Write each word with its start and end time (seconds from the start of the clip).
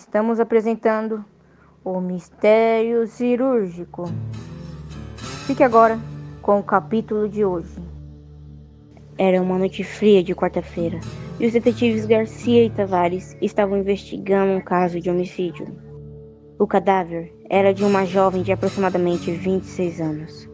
estamos 0.00 0.40
apresentando 0.40 1.22
o 1.84 2.00
Mistério 2.00 3.06
Cirúrgico. 3.06 4.04
Fique 5.46 5.62
agora 5.62 5.98
com 6.40 6.58
o 6.58 6.62
capítulo 6.62 7.28
de 7.28 7.44
hoje. 7.44 7.76
Era 9.18 9.42
uma 9.42 9.58
noite 9.58 9.84
fria 9.84 10.22
de 10.22 10.34
quarta-feira 10.34 10.98
e 11.38 11.46
os 11.46 11.52
detetives 11.52 12.06
Garcia 12.06 12.64
e 12.64 12.70
Tavares 12.70 13.36
estavam 13.42 13.76
investigando 13.76 14.52
um 14.52 14.60
caso 14.60 14.98
de 14.98 15.10
homicídio. 15.10 15.66
O 16.58 16.66
cadáver 16.66 17.32
era 17.50 17.74
de 17.74 17.84
uma 17.84 18.06
jovem 18.06 18.42
de 18.42 18.52
aproximadamente 18.52 19.30
26 19.30 20.00
anos, 20.00 20.48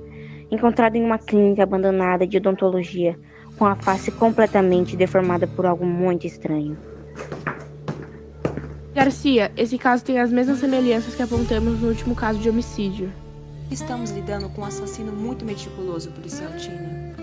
encontrada 0.51 0.99
em 0.99 1.05
uma 1.05 1.19
clínica 1.19 1.63
abandonada 1.63 2.27
de 2.27 2.37
odontologia 2.37 3.17
com 3.57 3.65
a 3.65 3.77
face 3.77 4.11
completamente 4.11 4.97
deformada 4.97 5.47
por 5.47 5.67
algo 5.67 5.87
muito 5.87 6.27
estranho. 6.27 6.77
Garcia, 8.97 9.53
esse 9.59 9.77
caso 9.77 10.03
tem 10.03 10.19
as 10.19 10.33
mesmas 10.33 10.59
semelhanças 10.59 11.15
que 11.15 11.23
apontamos 11.23 11.79
no 11.79 11.89
último 11.89 12.15
caso 12.15 12.39
de 12.39 12.49
homicídio. 12.49 13.13
Estamos 13.71 14.11
lidando 14.11 14.49
com 14.49 14.63
um 14.63 14.65
assassino 14.65 15.13
muito 15.13 15.45
meticuloso, 15.45 16.11
policial 16.13 16.51
Tina. 16.57 17.15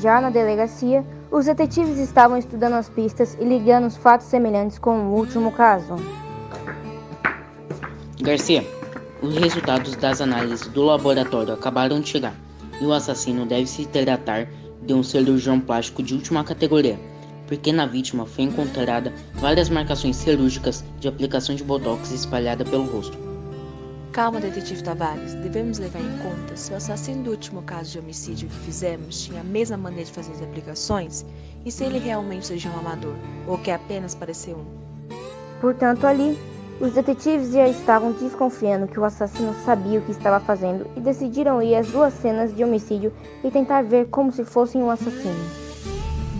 Já 0.00 0.20
na 0.20 0.30
delegacia, 0.30 1.04
os 1.32 1.46
detetives 1.46 1.98
estavam 1.98 2.38
estudando 2.38 2.74
as 2.74 2.88
pistas 2.88 3.36
e 3.40 3.44
ligando 3.44 3.88
os 3.88 3.96
fatos 3.96 4.28
semelhantes 4.28 4.78
com 4.78 5.08
o 5.08 5.16
último 5.16 5.50
caso. 5.50 5.96
Garcia, 8.22 8.64
os 9.20 9.36
resultados 9.36 9.96
das 9.96 10.20
análises 10.20 10.68
do 10.68 10.84
laboratório 10.84 11.54
acabaram 11.54 12.00
de 12.00 12.08
chegar 12.08 12.36
e 12.80 12.84
o 12.84 12.92
assassino 12.92 13.44
deve 13.44 13.66
se 13.66 13.84
tratar 13.84 14.46
de 14.80 14.94
um 14.94 15.02
cirurgião 15.02 15.58
plástico 15.58 16.04
de 16.04 16.14
última 16.14 16.44
categoria 16.44 17.09
porque 17.50 17.72
na 17.72 17.84
vítima 17.84 18.24
foi 18.24 18.44
encontrada 18.44 19.12
várias 19.34 19.68
marcações 19.68 20.16
cirúrgicas 20.16 20.84
de 21.00 21.08
aplicação 21.08 21.52
de 21.56 21.64
botox 21.64 22.12
espalhada 22.12 22.64
pelo 22.64 22.84
rosto. 22.84 23.18
Calma, 24.12 24.40
detetive 24.40 24.82
Tavares. 24.82 25.34
Devemos 25.34 25.78
levar 25.78 26.00
em 26.00 26.18
conta 26.18 26.56
se 26.56 26.72
o 26.72 26.76
assassino 26.76 27.24
do 27.24 27.30
último 27.32 27.62
caso 27.62 27.90
de 27.90 27.98
homicídio 27.98 28.48
que 28.48 28.54
fizemos 28.54 29.22
tinha 29.22 29.40
a 29.40 29.44
mesma 29.44 29.76
maneira 29.76 30.04
de 30.04 30.12
fazer 30.12 30.32
as 30.32 30.42
aplicações 30.42 31.26
e 31.64 31.72
se 31.72 31.84
ele 31.84 31.98
realmente 31.98 32.46
seja 32.46 32.70
um 32.70 32.78
amador 32.78 33.16
ou 33.48 33.58
quer 33.58 33.74
apenas 33.74 34.14
parecer 34.14 34.54
um. 34.54 34.64
Portanto, 35.60 36.06
ali, 36.06 36.38
os 36.80 36.92
detetives 36.92 37.52
já 37.52 37.68
estavam 37.68 38.12
desconfiando 38.12 38.86
que 38.86 38.98
o 38.98 39.04
assassino 39.04 39.54
sabia 39.64 39.98
o 39.98 40.02
que 40.02 40.12
estava 40.12 40.38
fazendo 40.38 40.86
e 40.96 41.00
decidiram 41.00 41.60
ir 41.60 41.74
às 41.74 41.88
duas 41.88 42.14
cenas 42.14 42.54
de 42.54 42.62
homicídio 42.62 43.12
e 43.42 43.50
tentar 43.50 43.82
ver 43.82 44.06
como 44.06 44.30
se 44.30 44.44
fossem 44.44 44.80
um 44.80 44.90
assassino. 44.90 45.69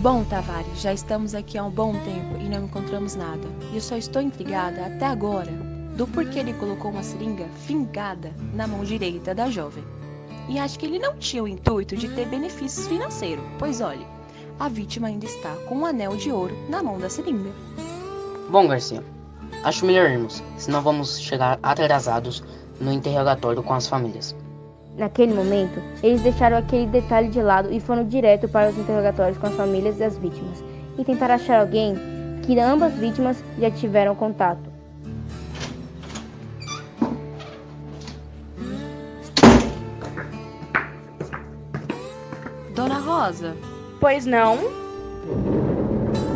Bom, 0.01 0.23
Tavares, 0.23 0.81
já 0.81 0.91
estamos 0.91 1.35
aqui 1.35 1.59
há 1.59 1.63
um 1.63 1.69
bom 1.69 1.93
tempo 1.93 2.35
e 2.39 2.49
não 2.49 2.65
encontramos 2.65 3.13
nada. 3.13 3.47
E 3.71 3.75
eu 3.75 3.81
só 3.81 3.95
estou 3.95 4.19
intrigada 4.19 4.87
até 4.87 5.05
agora 5.05 5.51
do 5.95 6.07
porquê 6.07 6.39
ele 6.39 6.53
colocou 6.53 6.89
uma 6.89 7.03
seringa 7.03 7.47
fingada 7.67 8.33
na 8.55 8.65
mão 8.65 8.83
direita 8.83 9.35
da 9.35 9.47
jovem. 9.51 9.83
E 10.49 10.57
acho 10.57 10.79
que 10.79 10.87
ele 10.87 10.97
não 10.97 11.15
tinha 11.17 11.43
o 11.43 11.47
intuito 11.47 11.95
de 11.95 12.09
ter 12.09 12.27
benefícios 12.27 12.87
financeiros, 12.87 13.45
pois 13.59 13.79
olhe, 13.79 14.03
a 14.59 14.67
vítima 14.67 15.07
ainda 15.07 15.27
está 15.27 15.55
com 15.69 15.75
um 15.75 15.85
anel 15.85 16.15
de 16.15 16.31
ouro 16.31 16.57
na 16.67 16.81
mão 16.81 16.97
da 16.97 17.07
seringa. 17.07 17.51
Bom, 18.49 18.67
Garcia, 18.67 19.03
acho 19.63 19.85
melhor 19.85 20.09
irmos, 20.09 20.41
senão 20.57 20.81
vamos 20.81 21.19
chegar 21.19 21.59
atrasados 21.61 22.43
no 22.79 22.91
interrogatório 22.91 23.61
com 23.61 23.75
as 23.75 23.85
famílias. 23.87 24.35
Naquele 24.97 25.33
momento, 25.33 25.81
eles 26.03 26.21
deixaram 26.21 26.57
aquele 26.57 26.85
detalhe 26.85 27.29
de 27.29 27.41
lado 27.41 27.71
e 27.71 27.79
foram 27.79 28.05
direto 28.05 28.47
para 28.47 28.69
os 28.69 28.77
interrogatórios 28.77 29.37
com 29.37 29.47
as 29.47 29.55
famílias 29.55 29.97
das 29.97 30.17
vítimas 30.17 30.63
e 30.97 31.03
tentaram 31.03 31.35
achar 31.35 31.61
alguém 31.61 31.95
que 32.43 32.59
ambas 32.59 32.93
vítimas 32.93 33.43
já 33.57 33.71
tiveram 33.71 34.15
contato. 34.15 34.69
Dona 42.75 42.99
Rosa, 42.99 43.55
Pois 43.99 44.25
não? 44.25 44.57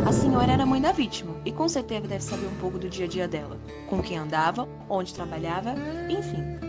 a 0.06 0.12
senhora 0.12 0.52
era 0.52 0.64
mãe 0.64 0.80
da 0.80 0.92
vítima 0.92 1.34
e 1.44 1.50
com 1.50 1.68
certeza 1.68 2.06
deve 2.06 2.22
saber 2.22 2.46
um 2.46 2.54
pouco 2.60 2.78
do 2.78 2.88
dia 2.88 3.06
a 3.06 3.08
dia 3.08 3.26
dela, 3.26 3.58
com 3.88 4.00
quem 4.00 4.16
andava, 4.16 4.68
onde 4.88 5.12
trabalhava, 5.12 5.74
enfim. 6.08 6.65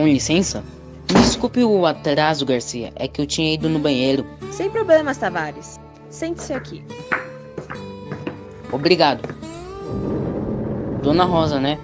Com 0.00 0.08
licença? 0.08 0.64
Desculpe 1.08 1.62
o 1.62 1.84
atraso, 1.84 2.46
Garcia. 2.46 2.90
É 2.96 3.06
que 3.06 3.20
eu 3.20 3.26
tinha 3.26 3.52
ido 3.52 3.68
no 3.68 3.78
banheiro. 3.78 4.24
Sem 4.50 4.70
problemas, 4.70 5.18
Tavares. 5.18 5.78
Sente-se 6.08 6.54
aqui. 6.54 6.82
Obrigado. 8.72 9.28
Dona 11.02 11.24
Rosa, 11.24 11.60
né? 11.60 11.78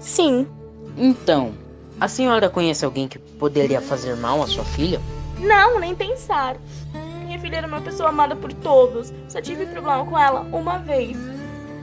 Sim. 0.00 0.48
Então, 0.96 1.52
a 2.00 2.08
senhora 2.08 2.48
conhece 2.48 2.86
alguém 2.86 3.06
que 3.06 3.18
poderia 3.18 3.82
fazer 3.82 4.16
mal 4.16 4.42
à 4.42 4.46
sua 4.46 4.64
filha? 4.64 4.98
Não, 5.38 5.78
nem 5.78 5.94
pensar. 5.94 6.56
Minha 7.26 7.38
filha 7.38 7.58
era 7.58 7.66
uma 7.66 7.82
pessoa 7.82 8.08
amada 8.08 8.34
por 8.34 8.50
todos. 8.50 9.12
Só 9.28 9.42
tive 9.42 9.66
problema 9.66 10.06
com 10.06 10.18
ela 10.18 10.40
uma 10.50 10.78
vez. 10.78 11.18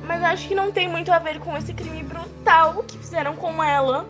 Mas 0.08 0.24
acho 0.24 0.48
que 0.48 0.56
não 0.56 0.72
tem 0.72 0.90
muito 0.90 1.12
a 1.12 1.20
ver 1.20 1.38
com 1.40 1.56
esse 1.56 1.76
crime 1.76 2.02
brutal 2.02 2.84
que 2.88 2.98
fizeram 2.98 3.36
com 3.36 3.64
ela. 3.64 4.08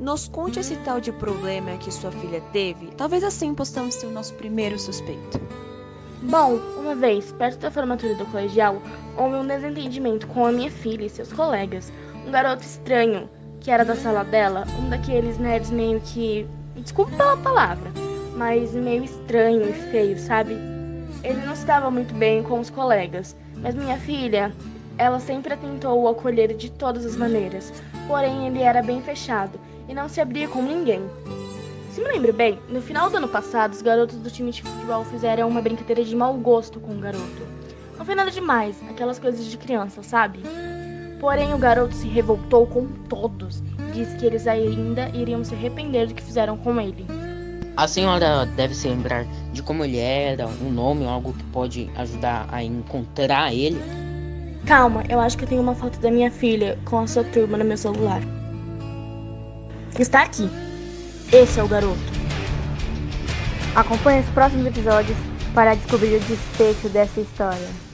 Nos 0.00 0.26
conte 0.26 0.58
esse 0.58 0.76
tal 0.76 1.00
de 1.00 1.12
problema 1.12 1.76
que 1.76 1.92
sua 1.92 2.10
filha 2.10 2.40
teve. 2.52 2.86
Talvez 2.96 3.22
assim 3.22 3.54
possamos 3.54 3.94
ser 3.94 4.06
o 4.06 4.10
nosso 4.10 4.34
primeiro 4.34 4.78
suspeito. 4.78 5.40
Bom, 6.22 6.56
uma 6.78 6.94
vez, 6.94 7.32
perto 7.32 7.58
da 7.58 7.70
formatura 7.70 8.14
do 8.14 8.26
colegial, 8.26 8.80
houve 9.16 9.36
um 9.36 9.46
desentendimento 9.46 10.26
com 10.28 10.46
a 10.46 10.52
minha 10.52 10.70
filha 10.70 11.04
e 11.04 11.10
seus 11.10 11.32
colegas. 11.32 11.92
Um 12.26 12.30
garoto 12.30 12.62
estranho, 12.62 13.28
que 13.60 13.70
era 13.70 13.84
da 13.84 13.94
sala 13.94 14.24
dela, 14.24 14.64
um 14.78 14.88
daqueles 14.88 15.38
nerds 15.38 15.70
meio 15.70 16.00
que. 16.00 16.46
Desculpa 16.76 17.14
pela 17.16 17.36
palavra, 17.36 17.92
mas 18.36 18.72
meio 18.72 19.04
estranho 19.04 19.68
e 19.68 19.72
feio, 19.72 20.18
sabe? 20.18 20.54
Ele 21.22 21.44
não 21.44 21.52
estava 21.52 21.90
muito 21.90 22.14
bem 22.14 22.42
com 22.42 22.58
os 22.58 22.70
colegas, 22.70 23.36
mas 23.56 23.74
minha 23.74 23.98
filha, 23.98 24.52
ela 24.98 25.20
sempre 25.20 25.56
tentou 25.56 26.02
o 26.02 26.08
acolher 26.08 26.54
de 26.54 26.70
todas 26.70 27.04
as 27.04 27.14
maneiras, 27.14 27.72
porém 28.08 28.46
ele 28.46 28.62
era 28.62 28.82
bem 28.82 29.00
fechado 29.02 29.60
e 29.88 29.94
não 29.94 30.08
se 30.08 30.20
abria 30.20 30.48
com 30.48 30.62
ninguém. 30.62 31.02
Se 31.90 32.00
me 32.00 32.08
lembro 32.08 32.32
bem, 32.32 32.58
no 32.68 32.80
final 32.80 33.10
do 33.10 33.18
ano 33.18 33.28
passado, 33.28 33.74
os 33.74 33.82
garotos 33.82 34.16
do 34.16 34.30
time 34.30 34.50
de 34.50 34.62
futebol 34.62 35.04
fizeram 35.04 35.46
uma 35.46 35.60
brincadeira 35.60 36.02
de 36.02 36.16
mau 36.16 36.32
gosto 36.34 36.80
com 36.80 36.92
o 36.92 36.98
garoto. 36.98 37.42
Não 37.98 38.04
foi 38.06 38.14
nada 38.14 38.30
demais, 38.30 38.82
aquelas 38.88 39.18
coisas 39.18 39.44
de 39.44 39.58
criança, 39.58 40.02
sabe? 40.02 40.40
Porém, 41.20 41.52
o 41.52 41.58
garoto 41.58 41.94
se 41.94 42.08
revoltou 42.08 42.66
com 42.66 42.86
todos 43.08 43.62
e 43.88 43.92
disse 43.92 44.16
que 44.16 44.26
eles 44.26 44.46
ainda 44.46 45.10
iriam 45.10 45.44
se 45.44 45.54
arrepender 45.54 46.08
do 46.08 46.14
que 46.14 46.22
fizeram 46.22 46.56
com 46.56 46.80
ele. 46.80 47.06
A 47.76 47.86
senhora 47.86 48.44
deve 48.44 48.74
se 48.74 48.88
lembrar 48.88 49.24
de 49.52 49.62
como 49.62 49.84
ele 49.84 49.98
era, 49.98 50.46
um 50.46 50.70
nome, 50.70 51.06
algo 51.06 51.32
que 51.32 51.44
pode 51.44 51.90
ajudar 51.96 52.48
a 52.50 52.62
encontrar 52.62 53.52
ele. 53.54 53.80
Calma, 54.66 55.04
eu 55.08 55.20
acho 55.20 55.36
que 55.36 55.44
eu 55.44 55.48
tenho 55.48 55.62
uma 55.62 55.74
foto 55.74 55.98
da 56.00 56.10
minha 56.10 56.30
filha 56.30 56.78
com 56.84 56.98
a 56.98 57.06
sua 57.06 57.24
turma 57.24 57.56
no 57.56 57.64
meu 57.64 57.76
celular. 57.76 58.20
Está 59.98 60.22
aqui. 60.22 60.48
Esse 61.30 61.60
é 61.60 61.62
o 61.62 61.68
garoto. 61.68 61.98
Acompanhe 63.74 64.20
os 64.20 64.28
próximos 64.30 64.66
episódios 64.66 65.16
para 65.54 65.74
descobrir 65.74 66.16
o 66.16 66.20
desfecho 66.20 66.88
dessa 66.88 67.20
história. 67.20 67.91